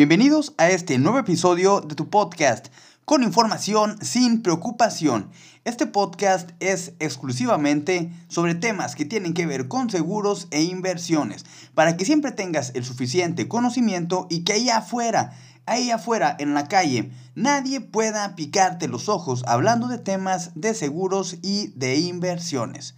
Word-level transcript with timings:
Bienvenidos 0.00 0.54
a 0.56 0.70
este 0.70 0.96
nuevo 0.96 1.18
episodio 1.18 1.82
de 1.82 1.94
tu 1.94 2.08
podcast 2.08 2.68
con 3.04 3.22
información 3.22 4.02
sin 4.02 4.40
preocupación. 4.40 5.28
Este 5.66 5.86
podcast 5.86 6.52
es 6.58 6.94
exclusivamente 7.00 8.10
sobre 8.28 8.54
temas 8.54 8.94
que 8.94 9.04
tienen 9.04 9.34
que 9.34 9.44
ver 9.44 9.68
con 9.68 9.90
seguros 9.90 10.48
e 10.52 10.62
inversiones, 10.62 11.44
para 11.74 11.98
que 11.98 12.06
siempre 12.06 12.32
tengas 12.32 12.72
el 12.74 12.82
suficiente 12.82 13.46
conocimiento 13.46 14.26
y 14.30 14.42
que 14.42 14.54
allá 14.54 14.78
afuera, 14.78 15.34
ahí 15.66 15.90
afuera 15.90 16.34
en 16.38 16.54
la 16.54 16.66
calle, 16.66 17.10
nadie 17.34 17.82
pueda 17.82 18.34
picarte 18.36 18.88
los 18.88 19.10
ojos 19.10 19.44
hablando 19.46 19.86
de 19.86 19.98
temas 19.98 20.52
de 20.54 20.72
seguros 20.72 21.36
y 21.42 21.74
de 21.76 21.98
inversiones. 21.98 22.94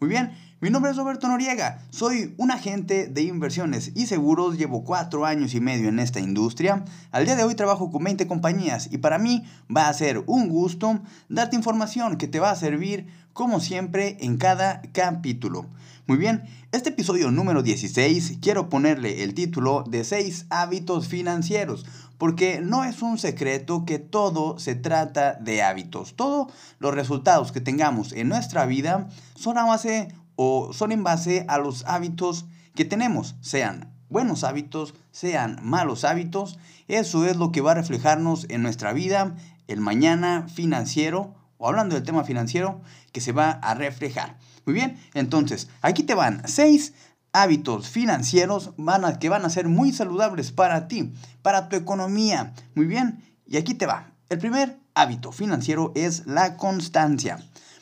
Muy 0.00 0.08
bien, 0.08 0.32
mi 0.66 0.72
nombre 0.72 0.90
es 0.90 0.96
Roberto 0.96 1.28
Noriega, 1.28 1.78
soy 1.90 2.34
un 2.38 2.50
agente 2.50 3.06
de 3.06 3.22
inversiones 3.22 3.92
y 3.94 4.06
seguros, 4.06 4.58
llevo 4.58 4.82
cuatro 4.82 5.24
años 5.24 5.54
y 5.54 5.60
medio 5.60 5.88
en 5.88 6.00
esta 6.00 6.18
industria. 6.18 6.84
Al 7.12 7.24
día 7.24 7.36
de 7.36 7.44
hoy 7.44 7.54
trabajo 7.54 7.92
con 7.92 8.02
20 8.02 8.26
compañías 8.26 8.88
y 8.90 8.98
para 8.98 9.20
mí 9.20 9.44
va 9.74 9.86
a 9.86 9.94
ser 9.94 10.24
un 10.26 10.48
gusto 10.48 10.98
darte 11.28 11.54
información 11.54 12.16
que 12.16 12.26
te 12.26 12.40
va 12.40 12.50
a 12.50 12.56
servir 12.56 13.06
como 13.32 13.60
siempre 13.60 14.16
en 14.18 14.38
cada 14.38 14.82
capítulo. 14.90 15.66
Muy 16.08 16.18
bien, 16.18 16.42
este 16.72 16.88
episodio 16.88 17.30
número 17.30 17.62
16 17.62 18.38
quiero 18.42 18.68
ponerle 18.68 19.22
el 19.22 19.34
título 19.34 19.84
de 19.88 20.02
6 20.02 20.46
hábitos 20.50 21.06
financieros, 21.06 21.86
porque 22.18 22.60
no 22.60 22.82
es 22.82 23.02
un 23.02 23.18
secreto 23.18 23.84
que 23.84 24.00
todo 24.00 24.58
se 24.58 24.74
trata 24.74 25.34
de 25.34 25.62
hábitos. 25.62 26.16
Todos 26.16 26.52
los 26.80 26.92
resultados 26.92 27.52
que 27.52 27.60
tengamos 27.60 28.12
en 28.12 28.28
nuestra 28.28 28.66
vida 28.66 29.08
son 29.36 29.58
a 29.58 29.64
base 29.64 30.08
o 30.36 30.72
son 30.72 30.92
en 30.92 31.02
base 31.02 31.44
a 31.48 31.58
los 31.58 31.84
hábitos 31.86 32.46
que 32.74 32.84
tenemos, 32.84 33.34
sean 33.40 33.90
buenos 34.08 34.44
hábitos, 34.44 34.94
sean 35.10 35.58
malos 35.62 36.04
hábitos. 36.04 36.58
Eso 36.88 37.26
es 37.26 37.36
lo 37.36 37.52
que 37.52 37.60
va 37.60 37.72
a 37.72 37.76
reflejarnos 37.76 38.46
en 38.48 38.62
nuestra 38.62 38.92
vida, 38.92 39.34
el 39.66 39.80
mañana 39.80 40.46
financiero, 40.48 41.34
o 41.58 41.68
hablando 41.68 41.94
del 41.94 42.04
tema 42.04 42.24
financiero, 42.24 42.80
que 43.12 43.20
se 43.20 43.32
va 43.32 43.50
a 43.50 43.74
reflejar. 43.74 44.36
Muy 44.64 44.74
bien, 44.74 45.00
entonces, 45.14 45.68
aquí 45.82 46.02
te 46.02 46.14
van 46.14 46.46
seis 46.46 46.92
hábitos 47.32 47.88
financieros 47.88 48.72
que 49.20 49.28
van 49.28 49.44
a 49.44 49.50
ser 49.50 49.68
muy 49.68 49.92
saludables 49.92 50.52
para 50.52 50.88
ti, 50.88 51.12
para 51.42 51.68
tu 51.68 51.76
economía. 51.76 52.52
Muy 52.74 52.86
bien, 52.86 53.22
y 53.46 53.56
aquí 53.56 53.74
te 53.74 53.86
va. 53.86 54.12
El 54.28 54.38
primer 54.38 54.78
hábito 54.94 55.32
financiero 55.32 55.92
es 55.94 56.26
la 56.26 56.56
constancia. 56.56 57.38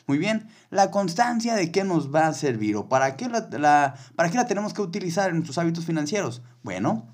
Muy 0.07 0.17
bien, 0.19 0.47
la 0.69 0.91
constancia 0.91 1.55
de 1.55 1.71
qué 1.71 1.83
nos 1.83 2.13
va 2.13 2.27
a 2.27 2.33
servir 2.33 2.75
o 2.75 2.87
para 2.87 3.17
qué 3.17 3.27
la, 3.27 3.95
para 4.15 4.29
qué 4.29 4.37
la 4.37 4.45
tenemos 4.45 4.73
que 4.73 4.81
utilizar 4.81 5.29
en 5.29 5.37
nuestros 5.37 5.57
hábitos 5.57 5.85
financieros. 5.85 6.43
Bueno, 6.61 7.07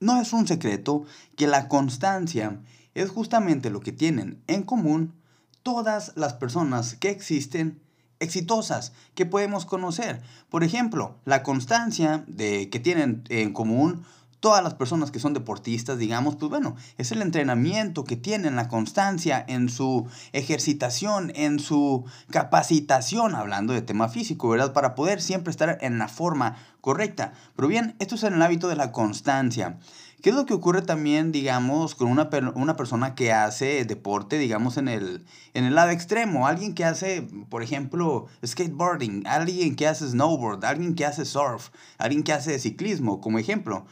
no 0.00 0.20
es 0.20 0.32
un 0.32 0.46
secreto 0.46 1.04
que 1.36 1.46
la 1.46 1.68
constancia 1.68 2.58
es 2.94 3.10
justamente 3.10 3.68
lo 3.68 3.80
que 3.80 3.92
tienen 3.92 4.42
en 4.46 4.62
común 4.62 5.14
todas 5.62 6.12
las 6.16 6.32
personas 6.32 6.94
que 6.94 7.10
existen 7.10 7.80
exitosas 8.18 8.92
que 9.14 9.26
podemos 9.26 9.66
conocer. 9.66 10.22
Por 10.48 10.64
ejemplo, 10.64 11.16
la 11.24 11.42
constancia 11.42 12.24
de 12.26 12.70
que 12.70 12.80
tienen 12.80 13.24
en 13.28 13.52
común 13.52 14.04
todas 14.40 14.62
las 14.62 14.74
personas 14.74 15.10
que 15.10 15.18
son 15.18 15.34
deportistas, 15.34 15.98
digamos, 15.98 16.36
pues 16.36 16.50
bueno, 16.50 16.76
es 16.98 17.12
el 17.12 17.22
entrenamiento 17.22 18.04
que 18.04 18.16
tienen, 18.16 18.56
la 18.56 18.68
constancia 18.68 19.44
en 19.48 19.68
su 19.68 20.06
ejercitación, 20.32 21.32
en 21.34 21.58
su 21.58 22.04
capacitación, 22.30 23.34
hablando 23.34 23.72
de 23.72 23.82
tema 23.82 24.08
físico, 24.08 24.48
¿verdad? 24.48 24.72
Para 24.72 24.94
poder 24.94 25.20
siempre 25.20 25.50
estar 25.50 25.78
en 25.80 25.98
la 25.98 26.08
forma 26.08 26.56
correcta. 26.80 27.32
Pero 27.56 27.68
bien, 27.68 27.96
esto 27.98 28.14
es 28.14 28.22
en 28.22 28.34
el 28.34 28.42
hábito 28.42 28.68
de 28.68 28.76
la 28.76 28.92
constancia. 28.92 29.78
¿Qué 30.22 30.30
es 30.30 30.36
lo 30.36 30.46
que 30.46 30.54
ocurre 30.54 30.82
también, 30.82 31.30
digamos, 31.30 31.94
con 31.94 32.08
una, 32.08 32.28
una 32.54 32.74
persona 32.74 33.14
que 33.14 33.32
hace 33.32 33.84
deporte, 33.84 34.38
digamos, 34.38 34.76
en 34.76 34.88
el, 34.88 35.24
en 35.54 35.64
el 35.64 35.74
lado 35.74 35.90
extremo? 35.90 36.46
Alguien 36.46 36.74
que 36.74 36.84
hace, 36.84 37.22
por 37.48 37.62
ejemplo, 37.62 38.26
skateboarding, 38.44 39.26
alguien 39.26 39.76
que 39.76 39.86
hace 39.86 40.08
snowboard, 40.08 40.64
alguien 40.64 40.94
que 40.94 41.04
hace 41.04 41.24
surf, 41.24 41.68
alguien 41.98 42.24
que 42.24 42.32
hace 42.32 42.58
ciclismo, 42.58 43.20
como 43.20 43.38
ejemplo. 43.38 43.86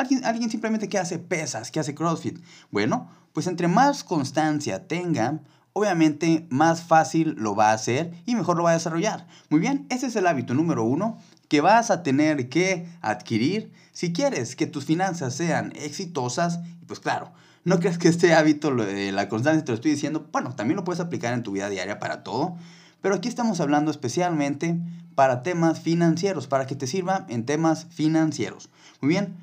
Alguien, 0.00 0.24
alguien 0.24 0.48
simplemente 0.48 0.88
que 0.88 0.98
hace 0.98 1.18
pesas, 1.18 1.70
que 1.70 1.78
hace 1.78 1.94
CrossFit. 1.94 2.38
Bueno, 2.70 3.10
pues 3.34 3.46
entre 3.46 3.68
más 3.68 4.02
constancia 4.02 4.88
tenga, 4.88 5.40
obviamente 5.74 6.46
más 6.48 6.80
fácil 6.80 7.34
lo 7.36 7.54
va 7.54 7.70
a 7.70 7.74
hacer 7.74 8.10
y 8.24 8.34
mejor 8.34 8.56
lo 8.56 8.62
va 8.62 8.70
a 8.70 8.74
desarrollar. 8.74 9.26
Muy 9.50 9.60
bien, 9.60 9.84
ese 9.90 10.06
es 10.06 10.16
el 10.16 10.26
hábito 10.26 10.54
número 10.54 10.84
uno 10.84 11.18
que 11.48 11.60
vas 11.60 11.90
a 11.90 12.02
tener 12.02 12.48
que 12.48 12.88
adquirir 13.02 13.72
si 13.92 14.14
quieres 14.14 14.56
que 14.56 14.66
tus 14.66 14.86
finanzas 14.86 15.34
sean 15.34 15.70
exitosas. 15.76 16.60
Pues 16.86 16.98
claro, 16.98 17.32
no 17.64 17.78
crees 17.78 17.98
que 17.98 18.08
este 18.08 18.32
hábito, 18.32 18.70
la 18.70 19.28
constancia, 19.28 19.62
te 19.62 19.72
lo 19.72 19.76
estoy 19.76 19.90
diciendo, 19.90 20.30
bueno, 20.32 20.56
también 20.56 20.76
lo 20.76 20.84
puedes 20.84 21.00
aplicar 21.00 21.34
en 21.34 21.42
tu 21.42 21.52
vida 21.52 21.68
diaria 21.68 21.98
para 21.98 22.22
todo. 22.22 22.56
Pero 23.02 23.16
aquí 23.16 23.28
estamos 23.28 23.60
hablando 23.60 23.90
especialmente 23.90 24.80
para 25.14 25.42
temas 25.42 25.78
financieros, 25.80 26.46
para 26.46 26.66
que 26.66 26.74
te 26.74 26.86
sirva 26.86 27.26
en 27.28 27.44
temas 27.44 27.86
financieros. 27.90 28.70
Muy 29.02 29.10
bien, 29.10 29.36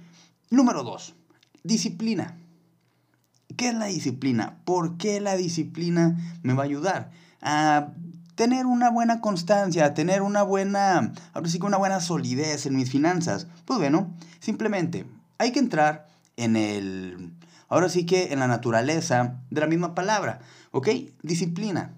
Número 0.49 0.83
dos, 0.83 1.13
disciplina. 1.63 2.37
¿Qué 3.57 3.69
es 3.69 3.73
la 3.73 3.87
disciplina? 3.87 4.59
¿Por 4.63 4.97
qué 4.97 5.19
la 5.19 5.35
disciplina 5.35 6.17
me 6.41 6.53
va 6.53 6.63
a 6.63 6.65
ayudar? 6.65 7.11
A 7.41 7.89
tener 8.35 8.65
una 8.65 8.89
buena 8.89 9.19
constancia, 9.19 9.83
a 9.83 9.93
tener 9.93 10.21
una 10.21 10.43
buena, 10.43 11.11
ahora 11.33 11.49
sí 11.49 11.59
que 11.59 11.65
una 11.65 11.77
buena 11.77 11.99
solidez 11.99 12.65
en 12.65 12.77
mis 12.77 12.89
finanzas. 12.89 13.47
Pues 13.65 13.77
bueno, 13.77 14.13
simplemente 14.39 15.05
hay 15.37 15.51
que 15.51 15.59
entrar 15.59 16.07
en 16.37 16.55
el, 16.55 17.33
ahora 17.67 17.89
sí 17.89 18.05
que 18.05 18.31
en 18.31 18.39
la 18.39 18.47
naturaleza 18.47 19.41
de 19.49 19.59
la 19.59 19.67
misma 19.67 19.95
palabra, 19.95 20.39
¿ok? 20.71 20.87
Disciplina. 21.23 21.93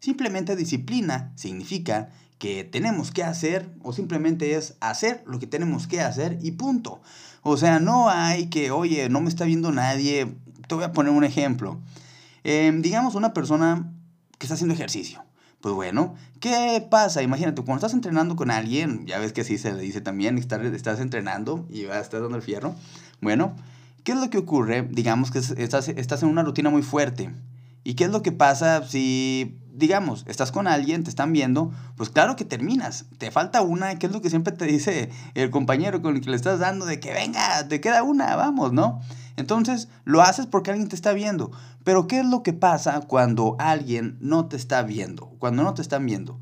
Simplemente 0.00 0.54
disciplina 0.54 1.32
significa 1.36 2.10
que 2.38 2.64
tenemos 2.64 3.10
que 3.10 3.24
hacer 3.24 3.70
o 3.82 3.92
simplemente 3.92 4.54
es 4.54 4.76
hacer 4.80 5.22
lo 5.26 5.38
que 5.38 5.46
tenemos 5.46 5.86
que 5.86 6.00
hacer 6.00 6.38
y 6.42 6.52
punto. 6.52 7.00
O 7.42 7.56
sea, 7.56 7.78
no 7.78 8.10
hay 8.10 8.46
que, 8.46 8.70
oye, 8.70 9.08
no 9.08 9.20
me 9.20 9.28
está 9.28 9.44
viendo 9.44 9.72
nadie. 9.72 10.36
Te 10.68 10.74
voy 10.74 10.84
a 10.84 10.92
poner 10.92 11.12
un 11.12 11.24
ejemplo. 11.24 11.80
Em, 12.44 12.82
digamos 12.82 13.14
una 13.14 13.32
persona 13.32 13.90
que 14.38 14.46
está 14.46 14.54
haciendo 14.54 14.74
ejercicio. 14.74 15.24
Pues 15.60 15.74
bueno, 15.74 16.14
¿qué 16.38 16.86
pasa? 16.90 17.22
Imagínate, 17.22 17.62
cuando 17.62 17.76
estás 17.76 17.94
entrenando 17.94 18.36
con 18.36 18.50
alguien, 18.50 19.06
ya 19.06 19.18
ves 19.18 19.32
que 19.32 19.40
así 19.40 19.58
se 19.58 19.72
le 19.72 19.80
dice 19.80 20.00
también, 20.00 20.36
estás, 20.38 20.60
estás 20.64 21.00
entrenando 21.00 21.66
y 21.70 21.86
vas 21.86 21.96
a 21.96 22.00
estar 22.00 22.20
dando 22.20 22.36
el 22.36 22.42
fierro. 22.42 22.74
Bueno, 23.20 23.56
¿qué 24.04 24.12
es 24.12 24.18
lo 24.18 24.28
que 24.28 24.38
ocurre? 24.38 24.86
Digamos 24.90 25.30
que 25.30 25.38
estás, 25.38 25.88
estás 25.88 26.22
en 26.22 26.28
una 26.28 26.42
rutina 26.42 26.68
muy 26.68 26.82
fuerte. 26.82 27.30
¿Y 27.84 27.94
qué 27.94 28.04
es 28.04 28.10
lo 28.10 28.22
que 28.22 28.32
pasa 28.32 28.86
si 28.86 29.58
digamos, 29.76 30.24
estás 30.26 30.52
con 30.52 30.66
alguien, 30.66 31.04
te 31.04 31.10
están 31.10 31.32
viendo, 31.32 31.70
pues 31.96 32.08
claro 32.08 32.34
que 32.34 32.44
terminas. 32.44 33.04
Te 33.18 33.30
falta 33.30 33.60
una, 33.60 33.98
que 33.98 34.06
es 34.06 34.12
lo 34.12 34.22
que 34.22 34.30
siempre 34.30 34.54
te 34.54 34.64
dice 34.64 35.10
el 35.34 35.50
compañero 35.50 36.00
con 36.00 36.16
el 36.16 36.22
que 36.22 36.30
le 36.30 36.36
estás 36.36 36.58
dando, 36.58 36.86
de 36.86 36.98
que 36.98 37.12
venga, 37.12 37.68
te 37.68 37.80
queda 37.80 38.02
una, 38.02 38.34
vamos, 38.36 38.72
¿no? 38.72 39.00
Entonces, 39.36 39.88
lo 40.04 40.22
haces 40.22 40.46
porque 40.46 40.70
alguien 40.70 40.88
te 40.88 40.96
está 40.96 41.12
viendo. 41.12 41.50
Pero, 41.84 42.06
¿qué 42.06 42.20
es 42.20 42.26
lo 42.26 42.42
que 42.42 42.54
pasa 42.54 43.02
cuando 43.02 43.56
alguien 43.58 44.16
no 44.20 44.46
te 44.46 44.56
está 44.56 44.82
viendo? 44.82 45.26
Cuando 45.38 45.62
no 45.62 45.74
te 45.74 45.82
están 45.82 46.06
viendo. 46.06 46.40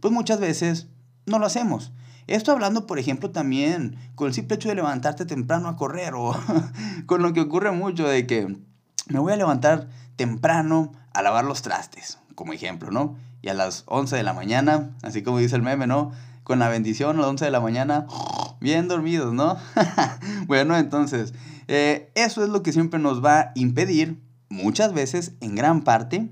Pues 0.00 0.14
muchas 0.14 0.38
veces 0.38 0.86
no 1.26 1.40
lo 1.40 1.46
hacemos. 1.46 1.92
Esto 2.28 2.52
hablando, 2.52 2.86
por 2.86 3.00
ejemplo, 3.00 3.30
también 3.30 3.96
con 4.14 4.28
el 4.28 4.34
simple 4.34 4.56
hecho 4.56 4.68
de 4.68 4.76
levantarte 4.76 5.26
temprano 5.26 5.68
a 5.68 5.76
correr 5.76 6.14
o 6.14 6.36
con 7.06 7.22
lo 7.22 7.32
que 7.32 7.40
ocurre 7.40 7.72
mucho 7.72 8.06
de 8.06 8.26
que 8.26 8.56
me 9.08 9.18
voy 9.18 9.32
a 9.32 9.36
levantar 9.36 9.88
temprano 10.16 10.92
a 11.12 11.22
lavar 11.22 11.44
los 11.44 11.62
trastes 11.62 12.18
como 12.36 12.52
ejemplo, 12.52 12.92
¿no? 12.92 13.16
Y 13.42 13.48
a 13.48 13.54
las 13.54 13.82
11 13.86 14.14
de 14.14 14.22
la 14.22 14.32
mañana, 14.32 14.94
así 15.02 15.22
como 15.22 15.38
dice 15.38 15.56
el 15.56 15.62
meme, 15.62 15.88
¿no? 15.88 16.12
Con 16.44 16.60
la 16.60 16.68
bendición 16.68 17.16
a 17.16 17.20
las 17.20 17.30
11 17.30 17.46
de 17.46 17.50
la 17.50 17.60
mañana, 17.60 18.06
bien 18.60 18.86
dormidos, 18.86 19.34
¿no? 19.34 19.56
bueno, 20.46 20.76
entonces, 20.76 21.34
eh, 21.66 22.12
eso 22.14 22.44
es 22.44 22.50
lo 22.50 22.62
que 22.62 22.72
siempre 22.72 23.00
nos 23.00 23.24
va 23.24 23.40
a 23.40 23.52
impedir, 23.56 24.20
muchas 24.48 24.92
veces, 24.92 25.32
en 25.40 25.56
gran 25.56 25.82
parte, 25.82 26.30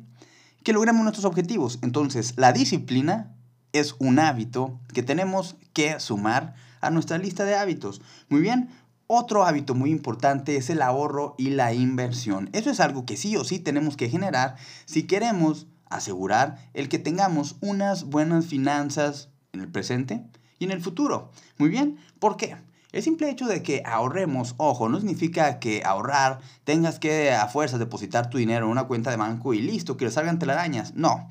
que 0.62 0.72
logremos 0.72 1.02
nuestros 1.02 1.24
objetivos. 1.24 1.80
Entonces, 1.82 2.34
la 2.36 2.52
disciplina 2.52 3.34
es 3.72 3.96
un 3.98 4.20
hábito 4.20 4.78
que 4.92 5.02
tenemos 5.02 5.56
que 5.72 5.98
sumar 5.98 6.54
a 6.80 6.90
nuestra 6.90 7.18
lista 7.18 7.44
de 7.44 7.56
hábitos. 7.56 8.00
Muy 8.28 8.40
bien, 8.40 8.70
otro 9.06 9.44
hábito 9.44 9.74
muy 9.74 9.90
importante 9.90 10.56
es 10.56 10.70
el 10.70 10.80
ahorro 10.80 11.34
y 11.38 11.50
la 11.50 11.74
inversión. 11.74 12.48
Eso 12.52 12.70
es 12.70 12.80
algo 12.80 13.04
que 13.04 13.16
sí 13.16 13.36
o 13.36 13.44
sí 13.44 13.58
tenemos 13.58 13.96
que 13.96 14.08
generar 14.08 14.56
si 14.86 15.02
queremos 15.02 15.66
asegurar 15.88 16.58
el 16.74 16.88
que 16.88 16.98
tengamos 16.98 17.56
unas 17.60 18.04
buenas 18.04 18.46
finanzas 18.46 19.30
en 19.52 19.60
el 19.60 19.70
presente 19.70 20.24
y 20.58 20.64
en 20.64 20.70
el 20.70 20.80
futuro. 20.80 21.30
Muy 21.58 21.68
bien, 21.68 21.98
¿por 22.18 22.36
qué? 22.36 22.56
El 22.92 23.02
simple 23.02 23.28
hecho 23.28 23.46
de 23.46 23.62
que 23.62 23.82
ahorremos, 23.84 24.54
ojo, 24.56 24.88
no 24.88 24.98
significa 24.98 25.58
que 25.58 25.82
ahorrar 25.84 26.38
tengas 26.62 27.00
que 27.00 27.32
a 27.32 27.48
fuerza 27.48 27.76
depositar 27.76 28.30
tu 28.30 28.38
dinero 28.38 28.66
en 28.66 28.70
una 28.70 28.84
cuenta 28.84 29.10
de 29.10 29.16
banco 29.16 29.52
y 29.52 29.60
listo, 29.60 29.96
que 29.96 30.04
le 30.04 30.12
salgan 30.12 30.38
telarañas. 30.38 30.94
No. 30.94 31.28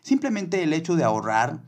Simplemente 0.00 0.62
el 0.62 0.72
hecho 0.72 0.96
de 0.96 1.04
ahorrar 1.04 1.60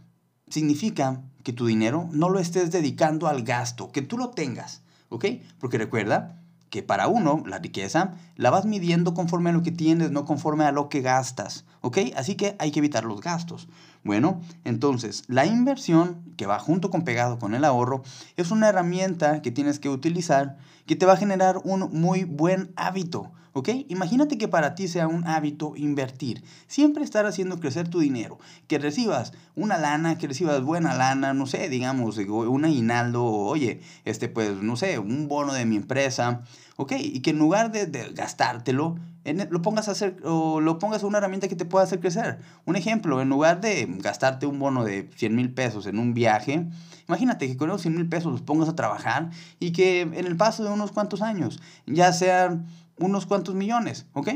significa 0.48 1.20
que 1.42 1.52
tu 1.52 1.66
dinero 1.66 2.08
no 2.10 2.30
lo 2.30 2.38
estés 2.38 2.70
dedicando 2.70 3.28
al 3.28 3.42
gasto, 3.42 3.92
que 3.92 4.00
tú 4.00 4.16
lo 4.16 4.30
tengas, 4.30 4.82
¿ok? 5.10 5.26
Porque 5.58 5.76
recuerda 5.76 6.40
que 6.74 6.82
para 6.82 7.06
uno 7.06 7.44
la 7.46 7.60
riqueza 7.60 8.14
la 8.34 8.50
vas 8.50 8.64
midiendo 8.64 9.14
conforme 9.14 9.50
a 9.50 9.52
lo 9.52 9.62
que 9.62 9.70
tienes, 9.70 10.10
no 10.10 10.24
conforme 10.24 10.64
a 10.64 10.72
lo 10.72 10.88
que 10.88 11.02
gastas, 11.02 11.64
¿ok? 11.82 11.98
Así 12.16 12.34
que 12.34 12.56
hay 12.58 12.72
que 12.72 12.80
evitar 12.80 13.04
los 13.04 13.20
gastos. 13.20 13.68
Bueno, 14.02 14.40
entonces 14.64 15.22
la 15.28 15.46
inversión 15.46 16.34
que 16.36 16.46
va 16.46 16.58
junto 16.58 16.90
con 16.90 17.04
pegado 17.04 17.38
con 17.38 17.54
el 17.54 17.64
ahorro 17.64 18.02
es 18.36 18.50
una 18.50 18.68
herramienta 18.68 19.40
que 19.40 19.52
tienes 19.52 19.78
que 19.78 19.88
utilizar 19.88 20.56
que 20.84 20.96
te 20.96 21.06
va 21.06 21.12
a 21.12 21.16
generar 21.16 21.60
un 21.62 21.90
muy 21.92 22.24
buen 22.24 22.72
hábito. 22.74 23.30
¿Ok? 23.56 23.68
Imagínate 23.88 24.36
que 24.36 24.48
para 24.48 24.74
ti 24.74 24.88
sea 24.88 25.06
un 25.06 25.26
hábito 25.28 25.74
invertir. 25.76 26.42
Siempre 26.66 27.04
estar 27.04 27.24
haciendo 27.24 27.60
crecer 27.60 27.88
tu 27.88 28.00
dinero. 28.00 28.38
Que 28.66 28.80
recibas 28.80 29.32
una 29.54 29.78
lana, 29.78 30.18
que 30.18 30.26
recibas 30.26 30.60
buena 30.62 30.92
lana, 30.92 31.34
no 31.34 31.46
sé, 31.46 31.68
digamos, 31.68 32.18
un 32.18 32.64
aguinaldo, 32.64 33.24
oye, 33.24 33.80
este, 34.04 34.28
pues, 34.28 34.60
no 34.60 34.74
sé, 34.74 34.98
un 34.98 35.28
bono 35.28 35.54
de 35.54 35.66
mi 35.66 35.76
empresa. 35.76 36.42
¿Ok? 36.76 36.94
Y 36.98 37.20
que 37.20 37.30
en 37.30 37.38
lugar 37.38 37.70
de, 37.70 37.86
gastártelo, 38.12 38.96
en, 39.24 39.48
lo 39.48 39.62
pongas 39.62 39.86
a 39.86 39.92
hacer, 39.92 40.16
o 40.24 40.60
lo 40.60 40.80
pongas 40.80 41.04
una 41.04 41.18
herramienta 41.18 41.46
que 41.46 41.54
te 41.54 41.64
pueda 41.64 41.84
hacer 41.84 42.00
crecer. 42.00 42.40
Un 42.64 42.74
ejemplo, 42.74 43.22
en 43.22 43.28
lugar 43.28 43.60
de 43.60 43.86
gastarte 44.00 44.46
un 44.46 44.58
bono 44.58 44.82
de 44.82 45.08
100 45.14 45.32
mil 45.32 45.54
pesos 45.54 45.86
en 45.86 46.00
un 46.00 46.12
viaje, 46.12 46.66
imagínate 47.06 47.46
que 47.46 47.56
con 47.56 47.70
esos 47.70 47.82
100 47.82 47.94
mil 47.94 48.08
pesos 48.08 48.32
los 48.32 48.42
pongas 48.42 48.68
a 48.68 48.74
trabajar 48.74 49.30
y 49.60 49.70
que 49.70 50.00
en 50.00 50.26
el 50.26 50.36
paso 50.36 50.64
de 50.64 50.70
unos 50.70 50.90
cuantos 50.90 51.22
años, 51.22 51.60
ya 51.86 52.12
sean 52.12 52.66
unos 52.98 53.26
cuantos 53.26 53.54
millones, 53.54 54.06
¿ok? 54.12 54.28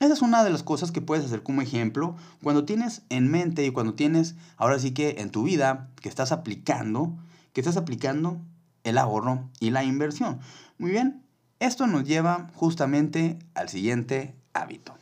Esa 0.00 0.14
es 0.14 0.22
una 0.22 0.42
de 0.42 0.50
las 0.50 0.62
cosas 0.62 0.90
que 0.90 1.00
puedes 1.00 1.24
hacer 1.24 1.42
como 1.42 1.62
ejemplo 1.62 2.16
cuando 2.42 2.64
tienes 2.64 3.02
en 3.08 3.30
mente 3.30 3.64
y 3.64 3.70
cuando 3.70 3.94
tienes, 3.94 4.34
ahora 4.56 4.78
sí 4.78 4.90
que 4.90 5.16
en 5.18 5.30
tu 5.30 5.44
vida, 5.44 5.90
que 6.00 6.08
estás 6.08 6.32
aplicando, 6.32 7.16
que 7.52 7.60
estás 7.60 7.76
aplicando 7.76 8.40
el 8.84 8.98
ahorro 8.98 9.48
y 9.60 9.70
la 9.70 9.84
inversión. 9.84 10.40
Muy 10.78 10.90
bien, 10.90 11.22
esto 11.60 11.86
nos 11.86 12.04
lleva 12.04 12.48
justamente 12.54 13.38
al 13.54 13.68
siguiente 13.68 14.34
hábito, 14.52 14.94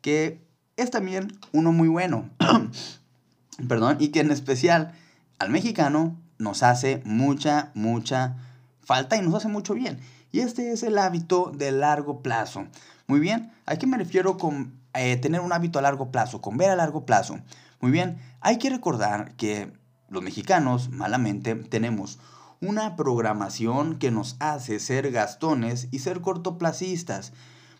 que 0.00 0.40
es 0.76 0.90
también 0.90 1.38
uno 1.52 1.72
muy 1.72 1.88
bueno, 1.88 2.30
perdón, 3.68 3.98
y 4.00 4.08
que 4.08 4.20
en 4.20 4.30
especial 4.30 4.94
al 5.38 5.50
mexicano 5.50 6.16
nos 6.38 6.62
hace 6.62 7.02
mucha, 7.04 7.70
mucha 7.74 8.36
falta 8.80 9.16
y 9.16 9.22
nos 9.22 9.34
hace 9.34 9.48
mucho 9.48 9.74
bien. 9.74 10.00
Y 10.36 10.40
este 10.40 10.70
es 10.70 10.82
el 10.82 10.98
hábito 10.98 11.50
de 11.56 11.72
largo 11.72 12.20
plazo. 12.20 12.66
Muy 13.06 13.20
bien, 13.20 13.54
¿a 13.64 13.76
qué 13.76 13.86
me 13.86 13.96
refiero 13.96 14.36
con 14.36 14.78
eh, 14.92 15.16
tener 15.16 15.40
un 15.40 15.50
hábito 15.50 15.78
a 15.78 15.82
largo 15.82 16.10
plazo? 16.10 16.42
Con 16.42 16.58
ver 16.58 16.68
a 16.68 16.76
largo 16.76 17.06
plazo. 17.06 17.38
Muy 17.80 17.90
bien, 17.90 18.18
hay 18.42 18.58
que 18.58 18.68
recordar 18.68 19.34
que 19.36 19.72
los 20.10 20.22
mexicanos, 20.22 20.90
malamente, 20.90 21.54
tenemos 21.54 22.18
una 22.60 22.96
programación 22.96 23.98
que 23.98 24.10
nos 24.10 24.36
hace 24.38 24.78
ser 24.78 25.10
gastones 25.10 25.88
y 25.90 26.00
ser 26.00 26.20
cortoplacistas. 26.20 27.32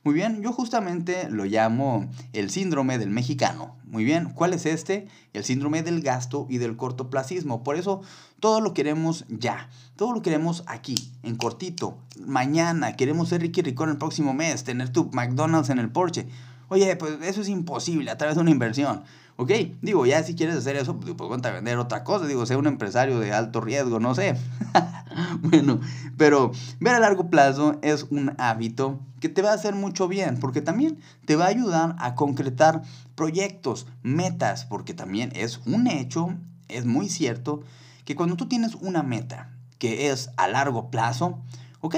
Muy 0.06 0.14
bien, 0.14 0.40
yo 0.40 0.52
justamente 0.52 1.28
lo 1.30 1.46
llamo 1.46 2.08
el 2.32 2.48
síndrome 2.50 2.96
del 2.96 3.10
mexicano. 3.10 3.74
Muy 3.86 4.04
bien, 4.04 4.30
¿cuál 4.32 4.52
es 4.52 4.64
este? 4.64 5.08
El 5.32 5.42
síndrome 5.42 5.82
del 5.82 6.00
gasto 6.00 6.46
y 6.48 6.58
del 6.58 6.76
cortoplacismo. 6.76 7.64
Por 7.64 7.74
eso 7.74 8.02
todo 8.38 8.60
lo 8.60 8.72
queremos 8.72 9.24
ya, 9.28 9.68
todo 9.96 10.12
lo 10.12 10.22
queremos 10.22 10.62
aquí, 10.68 10.94
en 11.24 11.34
cortito, 11.34 11.98
mañana. 12.24 12.94
Queremos 12.94 13.30
ser 13.30 13.40
Ricky 13.40 13.62
Ricón 13.62 13.88
el 13.90 13.98
próximo 13.98 14.32
mes, 14.32 14.62
tener 14.62 14.90
tu 14.90 15.10
McDonald's 15.12 15.70
en 15.70 15.80
el 15.80 15.90
Porsche. 15.90 16.28
Oye, 16.68 16.96
pues 16.96 17.18
eso 17.22 17.40
es 17.40 17.48
imposible 17.48 18.10
a 18.10 18.18
través 18.18 18.36
de 18.36 18.42
una 18.42 18.50
inversión. 18.50 19.04
¿Ok? 19.38 19.50
Digo, 19.82 20.06
ya 20.06 20.22
si 20.22 20.34
quieres 20.34 20.56
hacer 20.56 20.76
eso, 20.76 20.98
pues, 20.98 21.14
ponte 21.14 21.48
a 21.48 21.52
vender 21.52 21.78
otra 21.78 22.04
cosa. 22.04 22.26
Digo, 22.26 22.46
sea 22.46 22.58
un 22.58 22.66
empresario 22.66 23.20
de 23.20 23.32
alto 23.32 23.60
riesgo, 23.60 24.00
no 24.00 24.14
sé. 24.14 24.36
bueno, 25.40 25.80
pero 26.16 26.52
ver 26.80 26.94
a 26.94 27.00
largo 27.00 27.28
plazo 27.28 27.78
es 27.82 28.04
un 28.10 28.34
hábito 28.38 28.98
que 29.20 29.28
te 29.28 29.42
va 29.42 29.50
a 29.50 29.54
hacer 29.54 29.74
mucho 29.74 30.08
bien, 30.08 30.38
porque 30.40 30.62
también 30.62 30.98
te 31.26 31.36
va 31.36 31.44
a 31.44 31.48
ayudar 31.48 31.96
a 31.98 32.14
concretar 32.14 32.82
proyectos, 33.14 33.86
metas, 34.02 34.64
porque 34.64 34.94
también 34.94 35.32
es 35.34 35.60
un 35.66 35.86
hecho, 35.86 36.34
es 36.68 36.86
muy 36.86 37.08
cierto, 37.08 37.62
que 38.04 38.14
cuando 38.14 38.36
tú 38.36 38.46
tienes 38.46 38.74
una 38.76 39.02
meta 39.02 39.50
que 39.78 40.10
es 40.10 40.30
a 40.36 40.48
largo 40.48 40.90
plazo, 40.90 41.38
ok, 41.80 41.96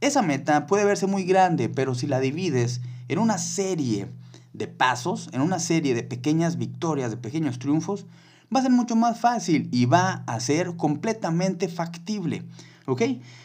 esa 0.00 0.22
meta 0.22 0.66
puede 0.66 0.84
verse 0.84 1.06
muy 1.06 1.24
grande, 1.24 1.68
pero 1.68 1.94
si 1.94 2.06
la 2.06 2.20
divides 2.20 2.80
en 3.12 3.18
una 3.18 3.38
serie 3.38 4.08
de 4.52 4.68
pasos, 4.68 5.28
en 5.32 5.40
una 5.40 5.58
serie 5.58 5.94
de 5.94 6.02
pequeñas 6.02 6.56
victorias, 6.56 7.10
de 7.10 7.16
pequeños 7.16 7.58
triunfos, 7.58 8.06
va 8.54 8.60
a 8.60 8.62
ser 8.62 8.72
mucho 8.72 8.96
más 8.96 9.18
fácil 9.20 9.68
y 9.72 9.86
va 9.86 10.24
a 10.26 10.40
ser 10.40 10.76
completamente 10.76 11.68
factible. 11.68 12.44
¿Ok? 12.86 13.02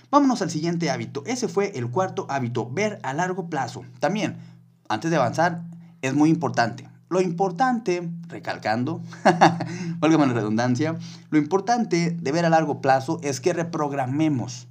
Vámonos 0.09 0.41
al 0.41 0.49
siguiente 0.49 0.89
hábito. 0.89 1.23
Ese 1.25 1.47
fue 1.47 1.77
el 1.77 1.89
cuarto 1.89 2.25
hábito, 2.29 2.69
ver 2.69 2.99
a 3.03 3.13
largo 3.13 3.49
plazo. 3.49 3.83
También, 3.99 4.37
antes 4.89 5.11
de 5.11 5.17
avanzar, 5.17 5.63
es 6.01 6.13
muy 6.13 6.29
importante. 6.29 6.89
Lo 7.09 7.21
importante, 7.21 8.09
recalcando, 8.27 9.01
valga 9.99 10.25
la 10.25 10.33
redundancia, 10.33 10.97
lo 11.29 11.37
importante 11.37 12.11
de 12.11 12.31
ver 12.31 12.45
a 12.45 12.49
largo 12.49 12.81
plazo 12.81 13.19
es 13.23 13.39
que 13.39 13.53
reprogramemos, 13.53 14.67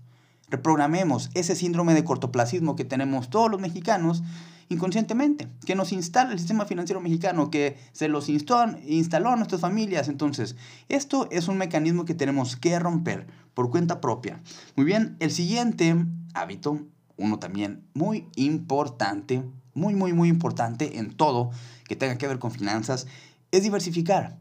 reprogramemos 0.50 1.30
ese 1.32 1.54
síndrome 1.54 1.94
de 1.94 2.04
cortoplacismo 2.04 2.76
que 2.76 2.84
tenemos 2.84 3.30
todos 3.30 3.50
los 3.50 3.60
mexicanos 3.60 4.22
inconscientemente, 4.68 5.48
que 5.64 5.74
nos 5.74 5.92
instala 5.92 6.32
el 6.32 6.38
sistema 6.38 6.66
financiero 6.66 7.00
mexicano, 7.00 7.50
que 7.50 7.76
se 7.92 8.08
los 8.08 8.28
instaló, 8.28 9.30
a 9.30 9.36
nuestras 9.36 9.60
familias. 9.60 10.08
Entonces, 10.08 10.56
esto 10.88 11.28
es 11.30 11.48
un 11.48 11.58
mecanismo 11.58 12.04
que 12.04 12.14
tenemos 12.14 12.56
que 12.56 12.78
romper 12.78 13.26
por 13.54 13.70
cuenta 13.70 14.00
propia. 14.00 14.40
Muy 14.74 14.84
bien, 14.84 15.16
el 15.20 15.30
siguiente 15.30 15.94
hábito, 16.34 16.80
uno 17.16 17.38
también 17.38 17.84
muy 17.94 18.28
importante, 18.36 19.42
muy, 19.74 19.94
muy, 19.94 20.12
muy 20.12 20.28
importante 20.28 20.98
en 20.98 21.14
todo 21.14 21.50
que 21.88 21.96
tenga 21.96 22.18
que 22.18 22.26
ver 22.26 22.38
con 22.38 22.50
finanzas, 22.50 23.06
es 23.52 23.62
diversificar. 23.62 24.38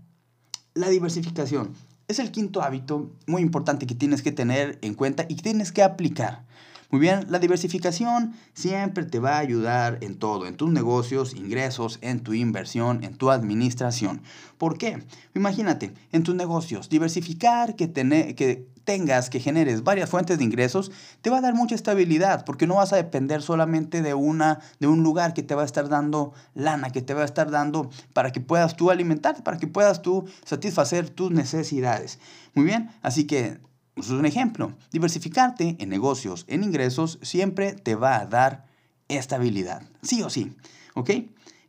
La 0.74 0.89
diversificación 0.89 1.74
es 2.08 2.20
el 2.20 2.32
quinto 2.32 2.62
hábito 2.62 3.12
muy 3.27 3.41
importante 3.41 3.88
que 3.88 3.96
tienes 3.96 4.22
que 4.22 4.32
tener 4.32 4.77
en 4.82 4.94
cuenta 4.94 5.25
y 5.27 5.36
que 5.36 5.44
tienes 5.44 5.72
que 5.72 5.84
aplicar. 5.84 6.44
Muy 6.92 7.01
bien, 7.01 7.25
la 7.30 7.39
diversificación 7.39 8.36
siempre 8.54 9.06
te 9.06 9.20
va 9.20 9.38
a 9.38 9.39
ayudar 9.39 9.98
en 10.01 10.18
todo, 10.18 10.46
en 10.46 10.56
tus 10.56 10.70
negocios, 10.70 11.34
ingresos, 11.34 11.98
en 12.01 12.22
tu 12.22 12.34
inversión, 12.34 13.04
en 13.04 13.15
tu 13.15 13.32
administración. 13.32 14.22
¿Por 14.58 14.77
qué? 14.77 15.04
Imagínate, 15.34 15.94
en 16.12 16.24
tus 16.24 16.36
negocios, 16.36 16.89
diversificar 16.89 17.75
que, 17.75 17.92
que 17.92 18.68
tengas, 18.86 19.30
que 19.30 19.39
generes 19.39 19.84
varias 19.84 20.10
fuentes 20.10 20.38
de 20.38 20.44
ingresos, 20.44 20.92
te 21.22 21.30
va 21.30 21.39
a 21.39 21.42
dar 21.42 21.56
mucha 21.56 21.75
estabilidad, 21.75 22.46
porque 22.46 22.68
no 22.68 22.75
vas 22.75 22.94
a 22.94 22.98
depender 22.98 23.42
solamente 23.42 24.01
de, 24.01 24.13
una, 24.13 24.60
de 24.80 24.88
un 24.88 25.04
lugar 25.04 25.34
que 25.34 25.44
te 25.44 25.56
va 25.56 25.63
a 25.63 25.65
estar 25.65 25.89
dando 25.89 26.34
lana, 26.54 26.92
que 26.92 27.01
te 27.01 27.13
va 27.13 27.24
a 27.24 27.25
estar 27.25 27.51
dando 27.51 27.89
para 28.13 28.32
que 28.32 28.39
puedas 28.39 28.77
tú 28.77 28.92
alimentarte, 28.92 29.42
para 29.42 29.58
que 29.58 29.68
puedas 29.68 30.01
tú 30.01 30.25
satisfacer 30.46 31.10
tus 31.10 31.32
necesidades. 31.32 32.20
Muy 32.54 32.63
bien, 32.65 32.92
así 33.01 33.25
que 33.25 33.60
eso 33.96 34.14
es 34.14 34.20
un 34.20 34.25
ejemplo. 34.25 34.75
Diversificarte 34.92 35.78
en 35.80 35.90
negocios, 35.90 36.46
en 36.48 36.64
ingresos, 36.64 37.20
siempre 37.22 37.74
te 37.74 37.96
va 37.96 38.18
a 38.18 38.25
dar 38.25 38.66
estabilidad. 39.08 39.84
Sí 40.02 40.22
o 40.22 40.30
sí. 40.30 40.54
¿Ok? 40.94 41.12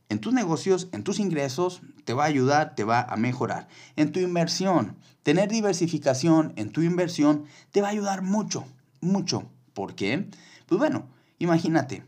En 0.08 0.20
tus 0.20 0.32
negocios, 0.32 0.88
en 0.92 1.02
tus 1.02 1.18
ingresos, 1.18 1.82
te 2.04 2.14
va 2.14 2.24
a 2.24 2.28
ayudar, 2.28 2.74
te 2.74 2.84
va 2.84 3.00
a 3.00 3.16
mejorar. 3.16 3.68
En 3.96 4.12
tu 4.12 4.20
inversión, 4.20 4.96
tener 5.22 5.50
diversificación 5.50 6.52
en 6.56 6.70
tu 6.70 6.82
inversión 6.82 7.44
te 7.72 7.80
va 7.80 7.88
a 7.88 7.90
ayudar 7.90 8.22
mucho, 8.22 8.64
mucho. 9.00 9.50
¿Por 9.74 9.94
qué? 9.94 10.28
Pues 10.66 10.78
bueno, 10.78 11.08
imagínate, 11.38 12.04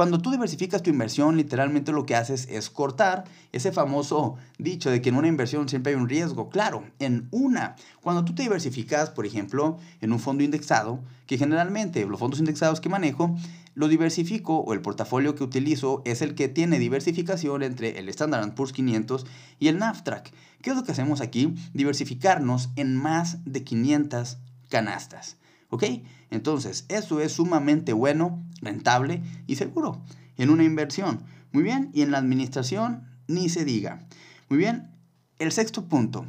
cuando 0.00 0.16
tú 0.16 0.30
diversificas 0.30 0.82
tu 0.82 0.88
inversión, 0.88 1.36
literalmente 1.36 1.92
lo 1.92 2.06
que 2.06 2.16
haces 2.16 2.48
es 2.48 2.70
cortar 2.70 3.24
ese 3.52 3.70
famoso 3.70 4.36
dicho 4.56 4.90
de 4.90 5.02
que 5.02 5.10
en 5.10 5.16
una 5.16 5.28
inversión 5.28 5.68
siempre 5.68 5.92
hay 5.92 6.00
un 6.00 6.08
riesgo. 6.08 6.48
Claro, 6.48 6.84
en 7.00 7.28
una. 7.32 7.76
Cuando 8.00 8.24
tú 8.24 8.34
te 8.34 8.40
diversificas, 8.40 9.10
por 9.10 9.26
ejemplo, 9.26 9.76
en 10.00 10.14
un 10.14 10.18
fondo 10.18 10.42
indexado, 10.42 11.00
que 11.26 11.36
generalmente 11.36 12.06
los 12.06 12.18
fondos 12.18 12.38
indexados 12.40 12.80
que 12.80 12.88
manejo, 12.88 13.36
lo 13.74 13.88
diversifico 13.88 14.60
o 14.60 14.72
el 14.72 14.80
portafolio 14.80 15.34
que 15.34 15.44
utilizo 15.44 16.00
es 16.06 16.22
el 16.22 16.34
que 16.34 16.48
tiene 16.48 16.78
diversificación 16.78 17.62
entre 17.62 17.98
el 17.98 18.08
Standard 18.08 18.54
Poor's 18.54 18.72
500 18.72 19.26
y 19.58 19.68
el 19.68 19.76
NAFTRAC. 19.76 20.32
¿Qué 20.62 20.70
es 20.70 20.76
lo 20.76 20.82
que 20.82 20.92
hacemos 20.92 21.20
aquí? 21.20 21.54
Diversificarnos 21.74 22.70
en 22.76 22.96
más 22.96 23.44
de 23.44 23.64
500 23.64 24.38
canastas. 24.70 25.36
¿Ok? 25.70 25.84
Entonces, 26.30 26.84
eso 26.88 27.20
es 27.20 27.32
sumamente 27.32 27.92
bueno, 27.92 28.42
rentable 28.60 29.22
y 29.46 29.56
seguro 29.56 30.02
en 30.36 30.50
una 30.50 30.64
inversión. 30.64 31.22
Muy 31.52 31.62
bien, 31.62 31.90
y 31.92 32.02
en 32.02 32.10
la 32.10 32.18
administración 32.18 33.08
ni 33.26 33.48
se 33.48 33.64
diga. 33.64 34.06
Muy 34.48 34.58
bien, 34.58 34.90
el 35.38 35.52
sexto 35.52 35.84
punto, 35.86 36.26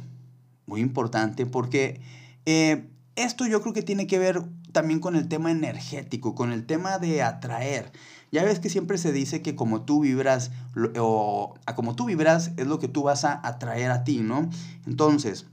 muy 0.66 0.80
importante 0.80 1.46
porque 1.46 2.00
eh, 2.46 2.88
esto 3.16 3.46
yo 3.46 3.60
creo 3.60 3.72
que 3.72 3.82
tiene 3.82 4.06
que 4.06 4.18
ver 4.18 4.42
también 4.72 5.00
con 5.00 5.16
el 5.16 5.28
tema 5.28 5.50
energético, 5.50 6.34
con 6.34 6.52
el 6.52 6.64
tema 6.66 6.98
de 6.98 7.22
atraer. 7.22 7.92
Ya 8.30 8.44
ves 8.44 8.60
que 8.60 8.70
siempre 8.70 8.96
se 8.96 9.12
dice 9.12 9.42
que 9.42 9.54
como 9.54 9.82
tú 9.82 10.00
vibras, 10.00 10.50
o 10.98 11.54
a 11.66 11.74
como 11.74 11.94
tú 11.94 12.06
vibras 12.06 12.52
es 12.56 12.66
lo 12.66 12.78
que 12.78 12.88
tú 12.88 13.02
vas 13.02 13.24
a 13.24 13.46
atraer 13.46 13.90
a 13.90 14.04
ti, 14.04 14.20
¿no? 14.20 14.48
Entonces, 14.86 15.46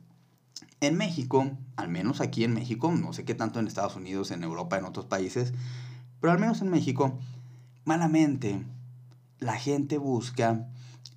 en 0.81 0.97
México, 0.97 1.51
al 1.75 1.89
menos 1.89 2.21
aquí 2.21 2.43
en 2.43 2.53
México, 2.53 2.91
no 2.91 3.13
sé 3.13 3.25
qué 3.25 3.35
tanto 3.35 3.59
en 3.59 3.67
Estados 3.67 3.95
Unidos, 3.95 4.31
en 4.31 4.43
Europa, 4.43 4.77
en 4.77 4.85
otros 4.85 5.05
países, 5.05 5.53
pero 6.21 6.31
al 6.33 6.39
menos 6.39 6.61
en 6.61 6.69
México, 6.69 7.17
malamente, 7.85 8.63
la 9.39 9.55
gente 9.55 9.97
busca 9.97 10.67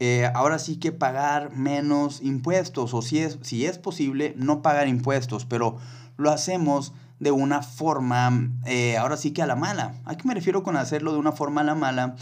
eh, 0.05 0.29
ahora 0.35 0.59
sí 0.59 0.77
que 0.77 0.91
pagar 0.91 1.55
menos 1.55 2.23
impuestos 2.23 2.93
o 2.93 3.03
si 3.03 3.19
es, 3.19 3.39
si 3.43 3.67
es 3.67 3.79
posible 3.79 4.35
no 4.37 4.63
pagar 4.63 4.89
impuestos, 4.89 5.45
pero 5.45 5.79
lo 6.17 6.31
hacemos 6.31 6.93
de 7.21 7.31
una 7.31 7.63
forma, 7.63 8.51
eh, 8.67 8.97
ahora 8.97 9.17
sí 9.17 9.31
que 9.31 9.43
a 9.43 9.47
la 9.47 9.55
mala. 9.55 9.95
¿A 10.05 10.17
qué 10.17 10.27
me 10.27 10.35
refiero 10.35 10.65
con 10.65 10.77
hacerlo 10.77 11.13
de 11.13 11.19
una 11.19 11.31
forma 11.31 11.61
a 11.61 11.65
la 11.65 11.77
mala? 11.77 12.17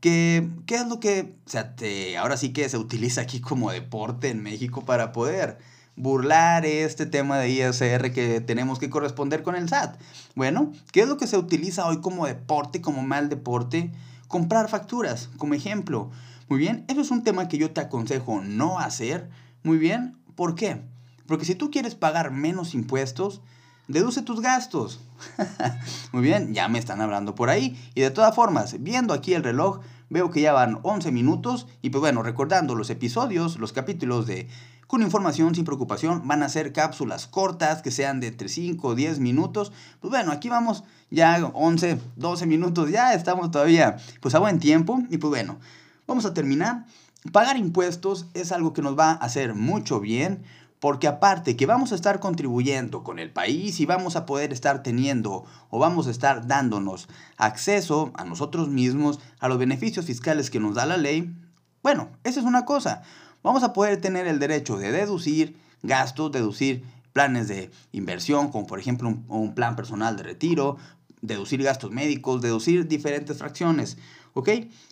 Que, 0.00 0.50
¿Qué 0.66 0.74
es 0.74 0.86
lo 0.86 1.00
que 1.00 1.36
o 1.46 1.48
sea, 1.48 1.74
ahora 2.18 2.36
sí 2.36 2.52
que 2.52 2.68
se 2.68 2.76
utiliza 2.76 3.22
aquí 3.22 3.40
como 3.40 3.70
deporte 3.70 4.28
en 4.28 4.42
México 4.42 4.84
para 4.84 5.12
poder 5.12 5.58
burlar 5.96 6.64
este 6.64 7.06
tema 7.06 7.38
de 7.38 7.50
ISR 7.50 8.12
que 8.12 8.40
tenemos 8.40 8.78
que 8.78 8.90
corresponder 8.90 9.42
con 9.42 9.56
el 9.56 9.68
SAT? 9.68 10.00
Bueno, 10.34 10.72
¿qué 10.92 11.02
es 11.02 11.08
lo 11.08 11.16
que 11.16 11.26
se 11.26 11.36
utiliza 11.36 11.86
hoy 11.86 12.00
como 12.00 12.26
deporte, 12.26 12.80
como 12.80 13.02
mal 13.02 13.28
deporte? 13.28 13.92
Comprar 14.28 14.68
facturas, 14.68 15.28
como 15.38 15.54
ejemplo. 15.54 16.10
Muy 16.48 16.58
bien, 16.58 16.84
eso 16.88 17.00
es 17.00 17.10
un 17.10 17.22
tema 17.22 17.48
que 17.48 17.58
yo 17.58 17.70
te 17.70 17.80
aconsejo 17.80 18.40
no 18.42 18.78
hacer. 18.78 19.30
Muy 19.62 19.78
bien, 19.78 20.16
¿por 20.34 20.54
qué? 20.54 20.82
Porque 21.26 21.44
si 21.44 21.54
tú 21.54 21.70
quieres 21.70 21.94
pagar 21.94 22.30
menos 22.30 22.74
impuestos, 22.74 23.40
deduce 23.88 24.22
tus 24.22 24.40
gastos. 24.40 25.00
Muy 26.12 26.22
bien, 26.22 26.54
ya 26.54 26.68
me 26.68 26.78
están 26.78 27.00
hablando 27.00 27.34
por 27.34 27.48
ahí. 27.48 27.78
Y 27.94 28.00
de 28.00 28.10
todas 28.10 28.34
formas, 28.34 28.76
viendo 28.80 29.14
aquí 29.14 29.34
el 29.34 29.44
reloj, 29.44 29.80
veo 30.10 30.30
que 30.30 30.40
ya 30.40 30.52
van 30.52 30.80
11 30.82 31.12
minutos. 31.12 31.66
Y 31.80 31.90
pues 31.90 32.00
bueno, 32.00 32.22
recordando 32.22 32.74
los 32.74 32.90
episodios, 32.90 33.58
los 33.58 33.72
capítulos 33.72 34.26
de 34.26 34.48
Con 34.92 35.00
información 35.00 35.54
sin 35.54 35.64
preocupación, 35.64 36.28
van 36.28 36.42
a 36.42 36.50
ser 36.50 36.74
cápsulas 36.74 37.26
cortas 37.26 37.80
que 37.80 37.90
sean 37.90 38.20
de 38.20 38.26
entre 38.26 38.50
5 38.50 38.88
o 38.88 38.94
10 38.94 39.20
minutos. 39.20 39.72
Pues 40.00 40.10
bueno, 40.10 40.32
aquí 40.32 40.50
vamos 40.50 40.84
ya 41.10 41.50
11, 41.54 41.98
12 42.16 42.44
minutos, 42.44 42.90
ya 42.90 43.14
estamos 43.14 43.50
todavía 43.50 43.96
pues 44.20 44.34
a 44.34 44.38
buen 44.38 44.58
tiempo. 44.58 45.00
Y 45.08 45.16
pues 45.16 45.30
bueno, 45.30 45.56
vamos 46.06 46.26
a 46.26 46.34
terminar. 46.34 46.84
Pagar 47.32 47.56
impuestos 47.56 48.26
es 48.34 48.52
algo 48.52 48.74
que 48.74 48.82
nos 48.82 48.98
va 48.98 49.12
a 49.12 49.14
hacer 49.14 49.54
mucho 49.54 49.98
bien 49.98 50.42
porque 50.78 51.08
aparte 51.08 51.56
que 51.56 51.64
vamos 51.64 51.92
a 51.92 51.94
estar 51.94 52.20
contribuyendo 52.20 53.02
con 53.02 53.18
el 53.18 53.30
país 53.30 53.80
y 53.80 53.86
vamos 53.86 54.14
a 54.14 54.26
poder 54.26 54.52
estar 54.52 54.82
teniendo 54.82 55.46
o 55.70 55.78
vamos 55.78 56.06
a 56.06 56.10
estar 56.10 56.46
dándonos 56.46 57.08
acceso 57.38 58.10
a 58.12 58.26
nosotros 58.26 58.68
mismos 58.68 59.20
a 59.40 59.48
los 59.48 59.56
beneficios 59.56 60.04
fiscales 60.04 60.50
que 60.50 60.60
nos 60.60 60.74
da 60.74 60.84
la 60.84 60.98
ley, 60.98 61.34
bueno, 61.82 62.10
esa 62.22 62.38
es 62.38 62.46
una 62.46 62.64
cosa. 62.64 63.02
Vamos 63.42 63.62
a 63.62 63.72
poder 63.72 64.00
tener 64.00 64.26
el 64.26 64.38
derecho 64.38 64.76
de 64.76 64.92
deducir 64.92 65.56
gastos, 65.82 66.32
deducir 66.32 66.84
planes 67.12 67.48
de 67.48 67.70
inversión, 67.92 68.50
como 68.50 68.66
por 68.66 68.78
ejemplo 68.78 69.08
un, 69.08 69.24
un 69.28 69.54
plan 69.54 69.76
personal 69.76 70.16
de 70.16 70.22
retiro, 70.22 70.76
deducir 71.20 71.62
gastos 71.62 71.90
médicos, 71.90 72.42
deducir 72.42 72.86
diferentes 72.86 73.38
fracciones. 73.38 73.98
¿Ok? 74.34 74.48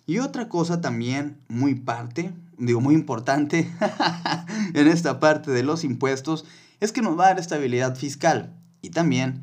Y 0.07 0.19
otra 0.19 0.49
cosa 0.49 0.81
también 0.81 1.39
muy 1.49 1.75
parte, 1.75 2.33
digo 2.59 2.81
muy 2.81 2.95
importante 2.95 3.71
en 4.75 4.89
esta 4.89 5.19
parte 5.19 5.51
de 5.51 5.63
los 5.63 5.83
impuestos, 5.85 6.45
es 6.81 6.93
que 6.93 7.03
nos 7.03 7.19
va 7.19 7.25
a 7.25 7.29
dar 7.29 7.39
estabilidad 7.39 7.97
fiscal. 7.97 8.55
Y 8.83 8.91
también, 8.91 9.43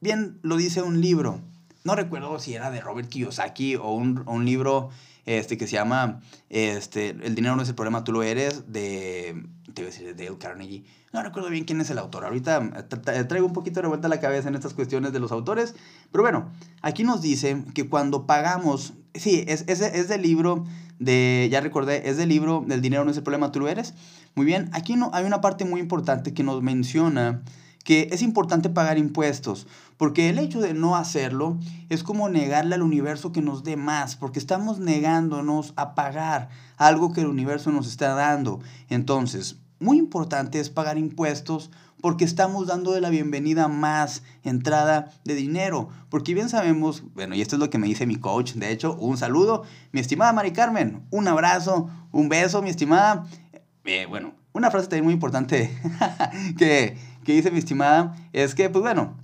bien 0.00 0.38
lo 0.42 0.56
dice 0.56 0.82
un 0.82 1.00
libro, 1.00 1.40
no 1.84 1.94
recuerdo 1.94 2.38
si 2.38 2.54
era 2.54 2.70
de 2.70 2.80
Robert 2.80 3.08
Kiyosaki 3.08 3.76
o 3.76 3.92
un, 3.92 4.24
un 4.26 4.44
libro 4.44 4.90
este, 5.26 5.58
que 5.58 5.66
se 5.66 5.72
llama 5.72 6.20
este, 6.48 7.10
El 7.10 7.34
dinero 7.34 7.56
no 7.56 7.62
es 7.62 7.68
el 7.68 7.74
problema, 7.74 8.04
tú 8.04 8.12
lo 8.12 8.22
eres, 8.22 8.72
de, 8.72 9.44
te 9.74 9.82
voy 9.82 9.84
a 9.84 9.86
decir, 9.86 10.14
de 10.14 10.24
Dale 10.24 10.38
Carnegie. 10.38 10.84
No 11.12 11.22
recuerdo 11.22 11.50
bien 11.50 11.64
quién 11.64 11.80
es 11.80 11.90
el 11.90 11.98
autor. 11.98 12.24
Ahorita 12.24 12.88
traigo 13.28 13.46
un 13.46 13.52
poquito 13.52 13.76
de 13.76 13.82
revuelta 13.82 14.06
a 14.06 14.10
la 14.10 14.20
cabeza 14.20 14.48
en 14.48 14.54
estas 14.54 14.74
cuestiones 14.74 15.12
de 15.12 15.20
los 15.20 15.32
autores. 15.32 15.74
Pero 16.12 16.22
bueno, 16.22 16.50
aquí 16.82 17.04
nos 17.04 17.22
dice 17.22 17.64
que 17.74 17.88
cuando 17.88 18.26
pagamos, 18.26 18.94
sí, 19.14 19.44
es, 19.46 19.64
es, 19.66 19.80
es 19.80 20.08
del 20.08 20.22
libro 20.22 20.64
de, 20.98 21.48
ya 21.50 21.60
recordé, 21.60 22.08
es 22.08 22.16
del 22.16 22.28
libro 22.28 22.64
El 22.68 22.80
dinero 22.80 23.04
no 23.04 23.10
es 23.10 23.16
el 23.16 23.22
problema, 23.22 23.52
tú 23.52 23.60
lo 23.60 23.68
eres. 23.68 23.94
Muy 24.34 24.46
bien, 24.46 24.68
aquí 24.72 24.96
no, 24.96 25.10
hay 25.12 25.24
una 25.24 25.40
parte 25.40 25.64
muy 25.64 25.80
importante 25.80 26.34
que 26.34 26.42
nos 26.42 26.62
menciona 26.62 27.42
que 27.86 28.08
es 28.10 28.20
importante 28.20 28.68
pagar 28.68 28.98
impuestos, 28.98 29.68
porque 29.96 30.28
el 30.28 30.40
hecho 30.40 30.60
de 30.60 30.74
no 30.74 30.96
hacerlo 30.96 31.56
es 31.88 32.02
como 32.02 32.28
negarle 32.28 32.74
al 32.74 32.82
universo 32.82 33.30
que 33.30 33.42
nos 33.42 33.62
dé 33.62 33.76
más, 33.76 34.16
porque 34.16 34.40
estamos 34.40 34.80
negándonos 34.80 35.72
a 35.76 35.94
pagar 35.94 36.48
algo 36.76 37.12
que 37.12 37.20
el 37.20 37.28
universo 37.28 37.70
nos 37.70 37.86
está 37.86 38.14
dando. 38.14 38.58
Entonces, 38.88 39.60
muy 39.78 39.98
importante 39.98 40.58
es 40.58 40.68
pagar 40.68 40.98
impuestos 40.98 41.70
porque 42.00 42.24
estamos 42.24 42.66
dando 42.66 42.90
de 42.90 43.00
la 43.00 43.08
bienvenida 43.08 43.68
más 43.68 44.24
entrada 44.42 45.12
de 45.24 45.36
dinero. 45.36 45.88
Porque 46.10 46.34
bien 46.34 46.48
sabemos, 46.48 47.04
bueno, 47.14 47.36
y 47.36 47.40
esto 47.40 47.54
es 47.54 47.60
lo 47.60 47.70
que 47.70 47.78
me 47.78 47.86
dice 47.86 48.04
mi 48.04 48.16
coach, 48.16 48.54
de 48.54 48.72
hecho, 48.72 48.96
un 48.96 49.16
saludo, 49.16 49.62
mi 49.92 50.00
estimada 50.00 50.32
Mari 50.32 50.52
Carmen, 50.52 51.04
un 51.10 51.28
abrazo, 51.28 51.88
un 52.10 52.28
beso, 52.28 52.62
mi 52.62 52.70
estimada. 52.70 53.26
Eh, 53.84 54.06
bueno, 54.08 54.34
una 54.56 54.70
frase 54.70 54.88
también 54.88 55.04
muy 55.04 55.14
importante 55.14 55.70
que, 56.58 56.96
que 57.26 57.32
dice 57.32 57.50
mi 57.50 57.58
estimada 57.58 58.14
es 58.32 58.54
que, 58.54 58.70
pues 58.70 58.82
bueno, 58.82 59.16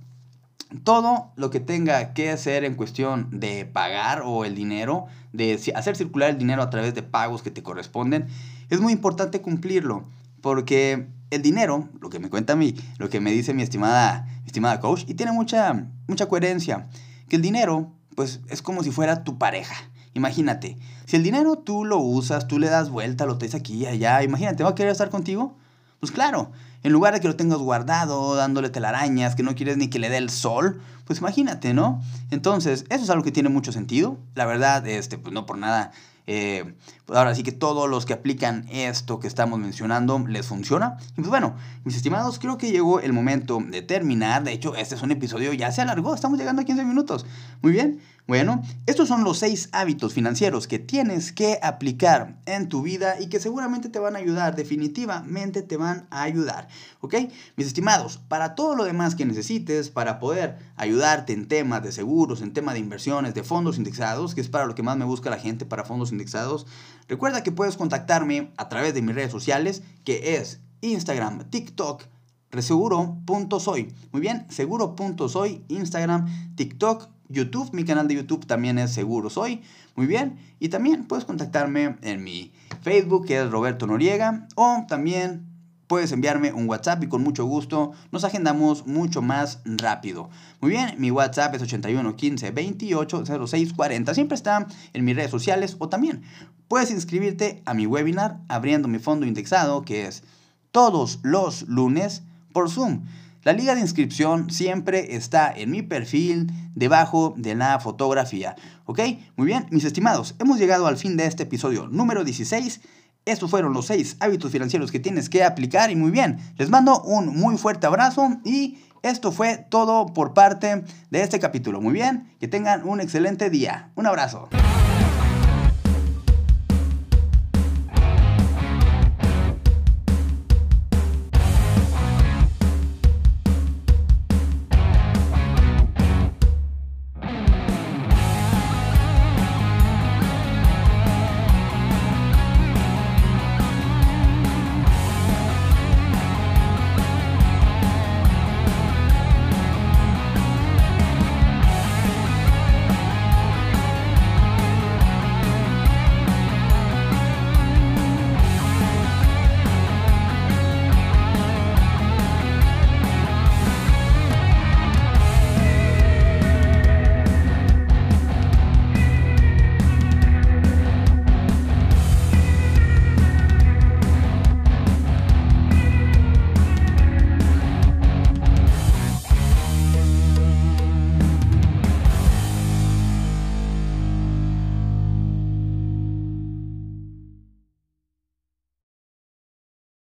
todo 0.83 1.31
lo 1.37 1.49
que 1.49 1.61
tenga 1.61 2.13
que 2.13 2.31
hacer 2.31 2.65
en 2.65 2.75
cuestión 2.75 3.39
de 3.39 3.65
pagar 3.65 4.23
o 4.25 4.43
el 4.43 4.55
dinero, 4.55 5.05
de 5.31 5.57
hacer 5.73 5.95
circular 5.95 6.29
el 6.29 6.37
dinero 6.37 6.61
a 6.61 6.69
través 6.69 6.93
de 6.93 7.01
pagos 7.01 7.43
que 7.43 7.49
te 7.49 7.63
corresponden, 7.63 8.27
es 8.69 8.81
muy 8.81 8.91
importante 8.91 9.41
cumplirlo, 9.41 10.03
porque 10.41 11.07
el 11.29 11.41
dinero, 11.41 11.87
lo 12.01 12.09
que 12.09 12.19
me 12.19 12.29
cuenta 12.29 12.53
a 12.53 12.55
mí, 12.57 12.75
lo 12.97 13.09
que 13.09 13.21
me 13.21 13.31
dice 13.31 13.53
mi 13.53 13.63
estimada, 13.63 14.27
estimada 14.45 14.81
coach, 14.81 15.05
y 15.07 15.13
tiene 15.13 15.31
mucha, 15.31 15.87
mucha 16.07 16.25
coherencia, 16.25 16.89
que 17.29 17.37
el 17.37 17.41
dinero, 17.41 17.93
pues 18.17 18.41
es 18.49 18.61
como 18.61 18.83
si 18.83 18.91
fuera 18.91 19.23
tu 19.23 19.37
pareja. 19.37 19.75
Imagínate, 20.13 20.77
si 21.05 21.15
el 21.15 21.23
dinero 21.23 21.55
tú 21.55 21.85
lo 21.85 21.99
usas, 21.99 22.49
tú 22.49 22.59
le 22.59 22.67
das 22.67 22.89
vuelta, 22.89 23.25
lo 23.25 23.37
traes 23.37 23.55
aquí 23.55 23.75
y 23.75 23.85
allá, 23.85 24.23
imagínate, 24.23 24.63
¿va 24.63 24.71
a 24.71 24.75
querer 24.75 24.91
estar 24.91 25.09
contigo? 25.09 25.55
Pues 26.01 26.11
claro, 26.11 26.51
en 26.83 26.91
lugar 26.91 27.13
de 27.13 27.21
que 27.21 27.27
lo 27.27 27.35
tengas 27.35 27.59
guardado, 27.59 28.35
dándole 28.35 28.69
telarañas, 28.69 29.35
que 29.35 29.43
no 29.43 29.55
quieres 29.55 29.77
ni 29.77 29.89
que 29.89 29.99
le 29.99 30.09
dé 30.09 30.17
el 30.17 30.29
sol, 30.29 30.81
pues 31.05 31.19
imagínate, 31.19 31.73
¿no? 31.73 32.01
Entonces, 32.29 32.85
eso 32.89 33.03
es 33.03 33.09
algo 33.09 33.23
que 33.23 33.31
tiene 33.31 33.49
mucho 33.49 33.71
sentido. 33.71 34.17
La 34.35 34.45
verdad, 34.45 34.85
este, 34.87 35.17
pues 35.17 35.33
no 35.33 35.45
por 35.45 35.57
nada 35.57 35.91
eh, 36.25 36.75
pues 37.05 37.19
ahora 37.19 37.35
sí 37.35 37.43
que 37.43 37.51
todos 37.51 37.89
los 37.89 38.05
que 38.05 38.13
aplican 38.13 38.65
esto 38.69 39.19
que 39.19 39.27
estamos 39.27 39.59
mencionando 39.59 40.19
les 40.27 40.47
funciona. 40.47 40.97
Y 41.11 41.15
pues 41.15 41.27
bueno, 41.27 41.55
mis 41.83 41.95
estimados, 41.95 42.39
creo 42.39 42.57
que 42.57 42.71
llegó 42.71 42.99
el 42.99 43.13
momento 43.13 43.61
de 43.65 43.81
terminar. 43.81 44.43
De 44.43 44.53
hecho, 44.53 44.75
este 44.75 44.95
es 44.95 45.01
un 45.01 45.11
episodio 45.11 45.51
ya 45.53 45.71
se 45.71 45.81
alargó, 45.81 46.15
estamos 46.15 46.39
llegando 46.39 46.61
a 46.61 46.65
15 46.65 46.85
minutos. 46.85 47.25
Muy 47.61 47.73
bien, 47.73 47.99
bueno, 48.25 48.63
estos 48.85 49.09
son 49.09 49.25
los 49.25 49.39
seis 49.39 49.67
hábitos 49.73 50.13
financieros 50.13 50.65
que 50.65 50.79
tienes 50.79 51.33
que 51.33 51.59
aplicar 51.61 52.39
en 52.45 52.69
tu 52.69 52.81
vida 52.81 53.19
y 53.19 53.27
que 53.27 53.41
seguramente 53.41 53.89
te 53.89 53.99
van 53.99 54.15
a 54.15 54.19
ayudar, 54.19 54.55
definitivamente 54.55 55.61
te 55.61 55.75
van 55.75 56.07
a 56.09 56.23
ayudar. 56.23 56.69
¿Ok? 57.01 57.15
Mis 57.57 57.67
estimados, 57.67 58.21
para 58.29 58.55
todo 58.55 58.75
lo 58.75 58.85
demás 58.85 59.15
que 59.15 59.25
necesites, 59.25 59.89
para 59.89 60.19
poder 60.19 60.57
ayudarte 60.77 61.33
en 61.33 61.49
temas 61.49 61.83
de 61.83 61.91
seguros, 61.91 62.41
en 62.41 62.53
temas 62.53 62.75
de 62.75 62.79
inversiones, 62.79 63.33
de 63.33 63.43
fondos 63.43 63.77
indexados, 63.77 64.33
que 64.35 64.41
es 64.41 64.47
para 64.47 64.67
lo 64.67 64.75
que 64.75 64.83
más 64.83 64.95
me 64.95 65.03
busca 65.03 65.29
la 65.29 65.37
gente, 65.37 65.65
para 65.65 65.83
fondos 65.83 66.13
indexados, 66.13 66.65
recuerda 67.09 67.43
que 67.43 67.51
puedes 67.51 67.75
contactarme 67.75 68.53
a 68.55 68.69
través 68.69 68.93
de 68.93 69.01
mis 69.01 69.15
redes 69.15 69.31
sociales, 69.31 69.83
que 70.05 70.37
es 70.37 70.61
Instagram, 70.79 71.49
TikTok, 71.49 72.03
reseguro.soy. 72.51 73.93
Muy 74.13 74.21
bien, 74.21 74.45
seguro.soy, 74.49 75.65
Instagram, 75.67 76.55
TikTok, 76.55 77.09
YouTube, 77.33 77.73
mi 77.73 77.83
canal 77.83 78.07
de 78.07 78.15
YouTube 78.15 78.45
también 78.45 78.79
es 78.79 78.91
Seguro 78.91 79.29
Soy. 79.29 79.61
Muy 79.95 80.07
bien, 80.07 80.37
y 80.59 80.69
también 80.69 81.05
puedes 81.05 81.25
contactarme 81.25 81.97
en 82.01 82.23
mi 82.23 82.53
Facebook, 82.81 83.25
que 83.25 83.41
es 83.41 83.51
Roberto 83.51 83.85
Noriega, 83.85 84.47
o 84.55 84.85
también 84.87 85.53
puedes 85.87 86.11
enviarme 86.11 86.53
un 86.53 86.67
WhatsApp 86.67 87.03
y 87.03 87.07
con 87.07 87.21
mucho 87.21 87.45
gusto 87.45 87.91
nos 88.11 88.23
agendamos 88.23 88.87
mucho 88.87 89.21
más 89.21 89.59
rápido. 89.65 90.29
Muy 90.61 90.71
bien, 90.71 90.95
mi 90.97 91.11
WhatsApp 91.11 91.53
es 91.55 91.61
81 91.61 92.15
15 92.15 92.51
28 92.51 93.47
06 93.47 93.73
40. 93.73 94.13
Siempre 94.13 94.35
está 94.35 94.65
en 94.93 95.05
mis 95.05 95.15
redes 95.15 95.31
sociales 95.31 95.75
o 95.79 95.89
también 95.89 96.23
puedes 96.67 96.89
inscribirte 96.89 97.61
a 97.65 97.73
mi 97.73 97.85
webinar 97.85 98.39
abriendo 98.47 98.87
mi 98.87 98.99
fondo 98.99 99.25
indexado 99.25 99.83
que 99.83 100.07
es 100.07 100.23
todos 100.71 101.19
los 101.21 101.67
lunes 101.67 102.23
por 102.53 102.69
Zoom. 102.69 103.03
La 103.43 103.51
liga 103.51 103.75
de 103.75 103.81
inscripción 103.81 104.49
siempre 104.49 105.17
está 105.17 105.51
en 105.53 105.69
mi 105.69 105.81
perfil 105.81 106.49
debajo 106.75 107.33
de 107.35 107.55
la 107.55 107.77
fotografía. 107.81 108.55
¿Ok? 108.85 109.01
Muy 109.35 109.47
bien, 109.47 109.65
mis 109.69 109.83
estimados, 109.83 110.35
hemos 110.39 110.59
llegado 110.59 110.87
al 110.87 110.95
fin 110.95 111.17
de 111.17 111.25
este 111.25 111.43
episodio 111.43 111.87
número 111.87 112.23
16. 112.23 112.79
Estos 113.25 113.49
fueron 113.49 113.73
los 113.73 113.87
6 113.87 114.17
hábitos 114.21 114.49
financieros 114.49 114.93
que 114.93 114.99
tienes 114.99 115.29
que 115.29 115.43
aplicar 115.43 115.91
y 115.91 115.97
muy 115.97 116.11
bien, 116.11 116.39
les 116.57 116.69
mando 116.69 117.01
un 117.01 117.37
muy 117.37 117.57
fuerte 117.57 117.85
abrazo 117.85 118.29
y 118.45 118.77
esto 119.01 119.33
fue 119.33 119.57
todo 119.69 120.05
por 120.05 120.33
parte 120.33 120.85
de 121.09 121.21
este 121.21 121.39
capítulo. 121.39 121.81
Muy 121.81 121.93
bien, 121.93 122.33
que 122.39 122.47
tengan 122.47 122.87
un 122.87 123.01
excelente 123.01 123.49
día. 123.49 123.91
Un 123.95 124.07
abrazo. 124.07 124.47